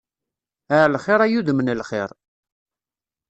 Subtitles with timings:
[0.79, 2.11] Ɛelxir ay udem n lxir.